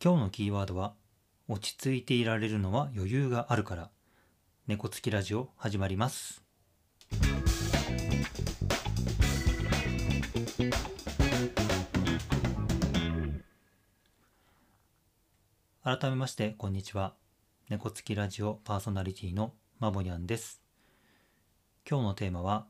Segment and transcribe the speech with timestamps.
[0.00, 0.94] 今日のキーワードは
[1.48, 3.90] 落ち着いていられるのは余裕があるから。
[4.68, 6.44] 猫つきラジオ始まります。
[15.82, 17.14] 改めましてこんにちは。
[17.68, 20.62] 猫つきラジオパーソナリティのまぼにゃんです。
[21.90, 22.68] 今日のテーマは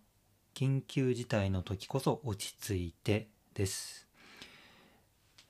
[0.54, 4.08] 緊急事態の時こそ落ち着いてです、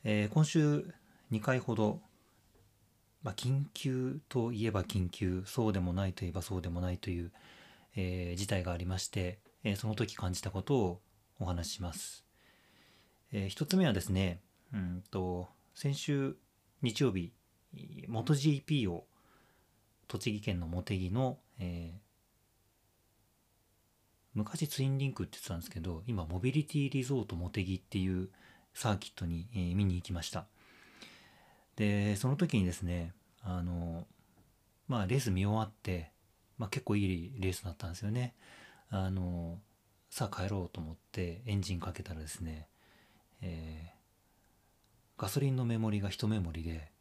[0.02, 0.92] えー今週
[1.32, 2.00] 2回ほど、
[3.22, 7.32] まあ、緊急といえば緊急そうでもないといえばそうでもないという、
[7.96, 11.00] えー事態がありまして、えーその時感じたことを
[11.40, 12.24] お話しします、
[13.32, 14.40] えー一つ目はですね
[14.72, 16.36] うんと先週
[16.82, 17.32] 日曜日
[18.08, 19.04] MotoGP を
[20.06, 22.08] 栃木県の茂木の、えー
[24.34, 28.28] 昔ツインリンクって言ってたんですけど今モビリティリゾート茂木っていう
[28.72, 30.46] サーキットに、えー見に行きました。
[31.78, 33.12] でその時にですね
[33.42, 34.04] あの
[34.88, 36.10] まあレース見終わって、
[36.58, 38.34] まあ、結構いいレースだったんですよね。
[38.90, 39.58] あの
[40.10, 42.66] さあ帰ろうと思ってエンジンかけたらですね、
[43.40, 43.98] えー
[45.20, 46.92] ガソリンのメモリが1メモリで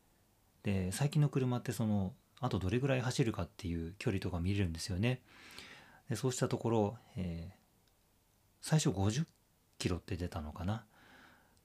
[0.64, 5.22] で最近の車ってそのあとどれぐらい走るかっていう距離とか見れるんですよね。
[6.10, 7.58] でそうしたところ、えー
[8.62, 9.26] 最初50
[9.78, 10.84] キロって出たのかなっ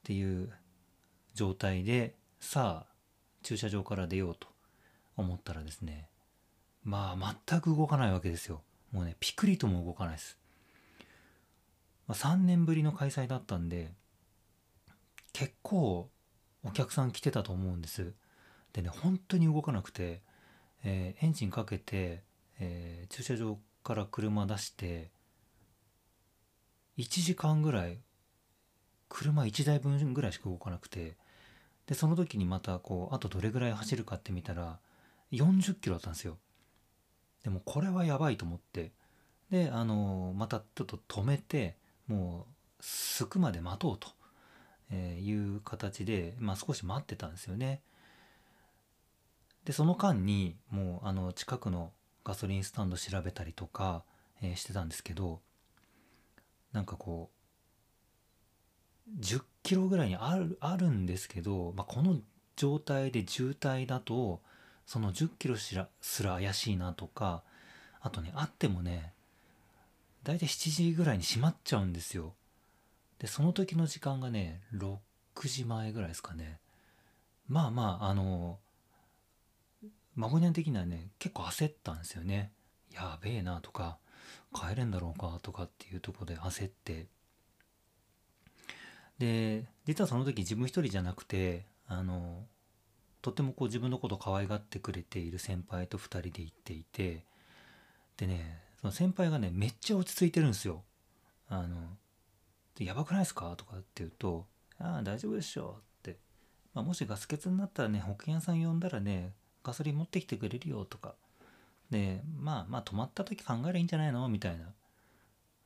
[0.04, 0.52] ていう
[1.34, 2.91] 状態でさあ
[3.42, 4.48] 駐車場から出ようと
[5.16, 6.08] 思ったらですね
[6.84, 8.62] まあ全く動かないわけですよ。
[8.92, 10.36] もうねピクリとも動かないです、
[12.06, 13.90] まあ、3年ぶりの開催だったんで
[15.32, 16.10] 結構
[16.64, 18.12] お客さん来てたと思うんです。
[18.72, 20.20] でね本当に動かなくて、
[20.84, 22.22] えーエンジンかけて、
[22.58, 25.10] えー駐車場から車出して
[26.98, 27.98] 1時間ぐらい
[29.08, 31.16] 車1台分ぐらいしか動かなくて
[31.86, 34.78] でその時にまたこうあとどれぐらい走るかって見たら
[35.32, 36.38] 40キロだったんですよ。
[37.44, 38.92] でもこれはやばいと思って。
[39.50, 41.76] であのまたちょっと止めて
[42.06, 42.46] も
[42.80, 44.08] うすくまで待とうと
[44.92, 47.82] えいう形で、まあ、少し待ってたんですよね。
[49.64, 51.92] でその間にもうあの近くの
[52.24, 54.04] ガソリンスタンド調べたりとか、
[54.42, 55.40] えしてたんですけど
[56.72, 57.41] なんかこう
[59.20, 62.18] 10キロぐらいにあるあるんですけど、まあ、この
[62.56, 64.40] 状態で渋滞だと
[64.86, 67.42] その10キロしらすら怪しいなとか
[68.00, 69.12] あとねあってもね
[70.24, 72.34] 大体7時ぐらいに閉まっちゃうんですよ。
[73.18, 74.98] でその時の時間がね6
[75.48, 76.58] 時前ぐらいですかね。
[77.48, 78.58] まあまああの
[80.14, 82.52] 孫ニャン的にはね結構焦ったんですよね。
[82.92, 83.98] やべえなとか
[84.54, 87.06] 帰れんだろうかとかっていうとこで焦って
[89.18, 92.44] で実はその時自分一人じゃなくてあの
[93.20, 97.24] とってもこう自分のことを可愛がってくれている先輩と2人で行っていて
[98.16, 100.82] でねその先輩がねめっちゃ落ち着いてるんですよ。
[101.48, 101.76] あの
[102.78, 103.54] やばくないですか？
[103.56, 104.46] とかって言うと
[104.80, 106.16] 「ああ大丈夫でしょ」って、
[106.74, 111.14] まあ、もしガス欠になったらね保険屋さん呼んだらねガソリン持ってきてくれるよとか。
[111.90, 114.26] でまあまあ止まった時考えればいいんじゃないの？
[114.28, 114.64] みたいな。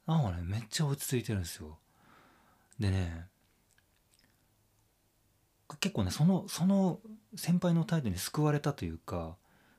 [0.07, 1.79] なんかねめっちゃ落ち着いてるんですよ。
[2.79, 3.29] でね
[5.87, 6.99] 結構ねそのその
[7.37, 9.37] 先輩の態度に救われたというか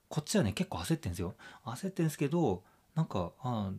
[0.08, 1.36] こっちはね結構焦ってんですよ。
[1.66, 2.64] 焦ってんですけど
[2.96, 3.72] なんかあ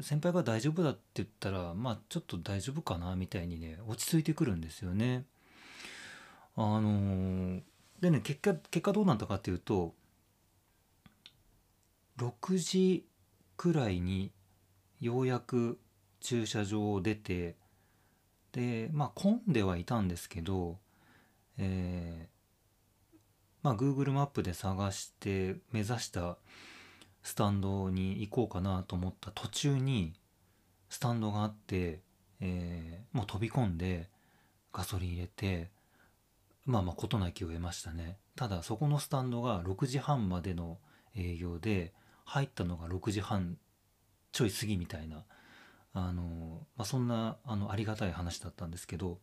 [0.00, 5.24] 先輩が大丈夫だって言ったらまあちょっと大丈夫かなみたいにね落ち着いてくるんですよね。
[6.54, 7.62] あのー
[8.00, 9.94] でね結果結果どうなったかっていうと
[12.18, 13.04] 6時
[13.56, 14.30] くらいに
[15.00, 15.80] ようやく
[16.20, 17.56] 駐車場を出て
[18.52, 20.78] でまあ混んではいたんですけど
[21.58, 22.34] えー
[23.62, 26.36] まあ Google マップで探して目指した
[27.22, 30.12] スタンドに行こうかなと思った途中に
[30.90, 32.00] スタンドがあって、
[32.40, 34.10] えーもう飛び込んで
[34.72, 35.70] ガソリン入れて
[36.66, 38.18] まあまあ事なきを得ましたね。
[38.36, 40.78] ただそこのスタンドが6時半までの
[41.16, 41.92] 営業で
[42.24, 43.56] 入ったのが6時半
[44.32, 45.24] ちょい過ぎみたいな
[45.92, 49.18] あの、まあ、そんなあのありがたい話だったんですけど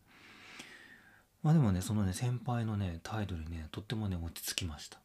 [1.42, 4.98] まあでもねそのね先輩のね態度にねとってもね落ち着きました。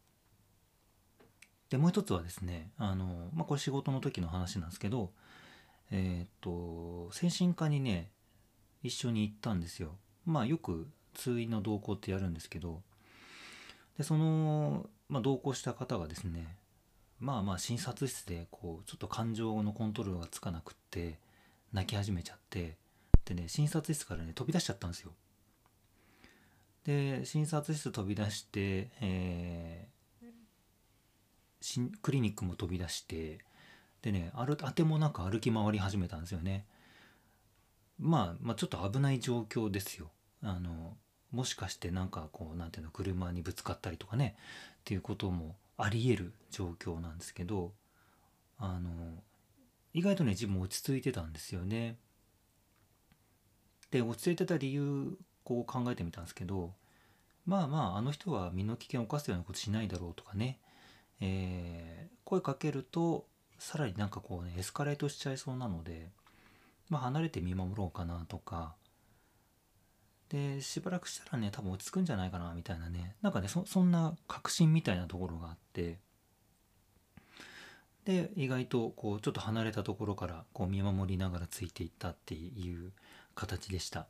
[1.70, 5.12] でもう一つはですねあの、まあ、これ仕事の時の話なんですけど
[5.92, 8.12] えーっと精神科にね
[8.84, 9.96] 一緒に行ったんですよ。
[10.26, 12.82] まあよく通院の同行ってやるんですけど
[13.98, 16.56] でその、まあ、同行した方がですね
[17.20, 21.18] まあまあ診察室でこうちょっと感情のコントロールがつかなくって
[21.74, 22.78] 泣き始めちゃって
[23.26, 25.12] でね診察室からね飛び出しちゃったんですよ。
[26.88, 33.40] で診察室飛び出して、えー、クリニックも飛び出して
[34.02, 36.66] でねある当てもなく歩き回り始めたんですよね。
[38.00, 40.12] まあ、まあちょっと危ない状況ですよ。
[40.42, 40.96] あの
[41.32, 47.74] もしかしてなんかこうなんていうの車にぶつかったりとかねっていうこともありえる状況なんですけど
[48.58, 48.90] あの
[49.94, 51.98] 意外とね自分落ち着いてたんですよね。
[53.92, 55.18] で落ち着いてた理由
[55.48, 56.74] こう考えてみたんですけど
[57.46, 60.60] まあまああの人は身の危険を冒すようなことしないだろうとかね、
[61.22, 63.26] えー、声かけると
[63.58, 66.10] さらになんかこうねエスカレートしちゃいそうなので、
[66.90, 68.76] まあ、離れて見守ろうかなとか。
[70.28, 73.16] でしばらくしたらね多分落ち着くんじゃないかなみたいなね。
[73.22, 76.00] なんかねそそんな確信みたいなところがあって。
[78.04, 82.92] で意外とこうちょっと離れたところからこう見守りながらついていったっていう
[83.36, 84.08] 形でした。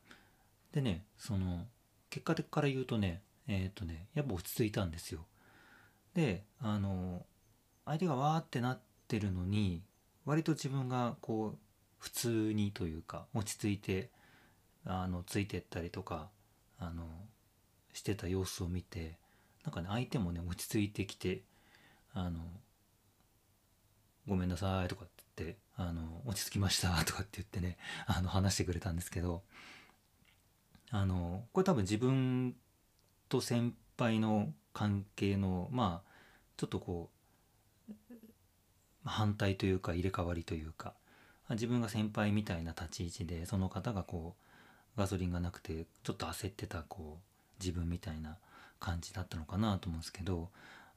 [0.78, 1.66] でねその
[2.08, 5.26] 結果的から言うとねえっ、とねやっぱ落ち着いたんですよ。
[6.14, 7.26] であの
[7.84, 9.82] 相手がわーってなってるのに
[10.24, 11.58] 割と自分がこう
[11.98, 14.10] 普通にというか落ち着いて
[14.84, 16.28] あのついてったりとか
[16.78, 17.02] あの
[17.92, 19.18] してた様子を見て
[19.64, 21.42] なんかね相手もね落ち着いてきて
[22.14, 22.38] あの
[24.28, 29.42] 「ごめんなさい」とかって言って「あの落ち着きました」とかって言ってねあの話してくれたんですけど
[30.90, 32.54] あのこれ多分自分
[33.28, 36.10] と先輩の関係のまあ
[36.56, 37.10] ちょっとこ
[37.90, 37.94] う
[39.04, 40.94] 反対というか入れ替わりというか
[41.50, 44.34] 自分が先輩みたいな立ち位置でその方がこ
[44.96, 48.36] うガソリンがなくてちょっと焦ってたこう自分みたいな
[48.80, 50.50] 感じだったのかなと思うんですけど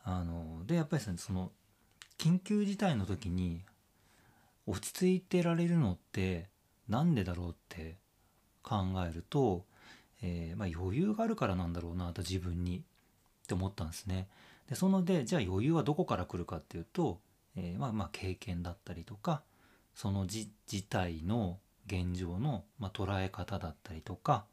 [0.03, 1.51] あのでやっぱりその
[2.17, 3.61] 緊急事態の時に
[4.67, 6.47] 落ち着いてられるのって
[6.87, 7.95] 何でだろうって
[8.63, 8.77] 考
[9.09, 9.65] えると、
[10.21, 12.81] えー、まあ、余裕があるからなんだろうなと自分にっ
[13.47, 14.27] て思ったんですね。
[14.69, 17.19] でそのでじゃあ余裕はどこから来るかっていうと、
[17.55, 19.41] えー、まあまあ経験だったりとか
[19.93, 20.49] その事
[20.89, 24.45] 態の現状の、まあ、捉え方だったりとか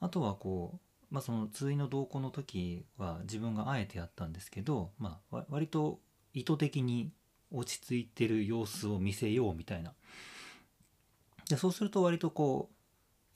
[0.00, 6.00] あとはこう、まあ、その通院の同行の時は自分があえてやったんですけど、まあ、割と
[6.34, 7.10] 意図的に
[7.50, 9.94] 落ち着いてる様子を見せようみたいな
[11.48, 12.75] でそうすると割とこう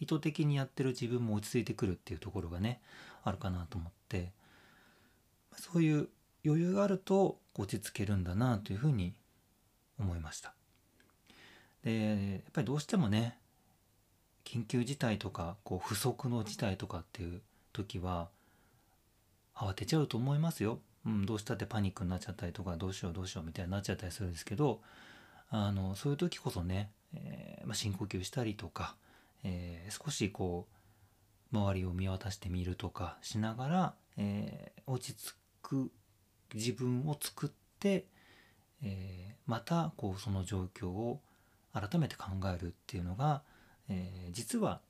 [0.01, 2.81] 意図的にやってる自分も落ち着いてくるっていうところがね
[3.23, 4.33] あるかなと思って
[5.57, 6.09] そういう
[6.45, 9.13] 余裕があると落ち着けるんだなというふうに
[9.99, 10.55] 思いました。
[11.85, 13.39] でやっぱりどうしてもね
[14.45, 17.41] 緊急事態とかこう不測の事態とかっていう
[17.73, 18.29] 時は
[19.55, 20.79] 慌てちゃうと思いますよ。
[21.07, 24.81] うん、どうしたってパニックになっちゃったりとかどうしようどうしようみたいになっちゃったりするんですけど
[25.51, 28.97] あのそういう時こそね、えー、まあ、深呼吸したりとか、
[29.45, 30.67] えー、少しこ
[31.53, 35.91] う周りを見渡してみるとかしながら、えー、落ち着く
[36.55, 38.07] 自分を作って、
[38.83, 41.21] えまたこうその状況を
[41.73, 43.43] 改めて考えるっていうのが、
[43.89, 44.81] えー、実は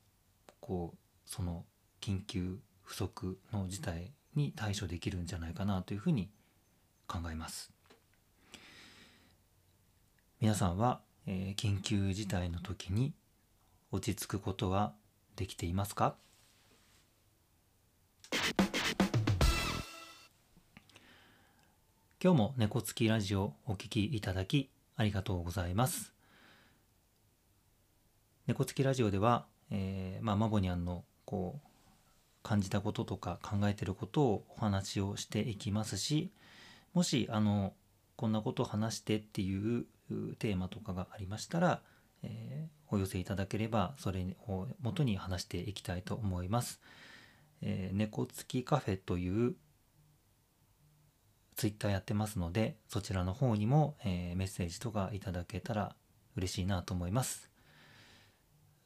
[0.60, 1.64] こうその
[2.00, 6.30] 緊急不足の事態に対処できるんじゃないかなというふうに
[7.06, 7.72] 考えます。
[10.40, 13.12] 皆さんは、えー、緊急事態の時に
[13.92, 14.92] 落ち着くことは
[15.34, 16.14] できていますか？
[22.22, 26.12] 今日も猫つきラジオお聴きいただきありがとうございます。
[28.46, 31.68] 猫つきラジオでは、えー、まあ、マボニャンのこう
[32.44, 36.30] 感じたこととか考えてることをお話をしていきますし
[36.94, 37.72] もしあの
[38.14, 39.84] こんなことを話してっていう
[40.38, 41.80] テーマとかがありましたら、
[42.22, 46.80] えー、お寄せいただければそれを元に話していきたいと思います。
[47.62, 49.54] えー、猫つきカフェという
[51.56, 55.94] ツイッターやってますのでそちらの方にも、えー、メッセージとかいただけたら
[56.36, 57.50] 嬉しいなと思います。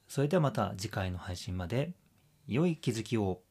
[0.08, 1.92] それではまた次回の配信まで
[2.46, 3.42] 良い気づきを。